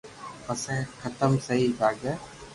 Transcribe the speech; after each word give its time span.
پسو 0.45 0.73
جيم 1.19 1.33
سھي 1.45 1.61
لاگي 1.79 2.13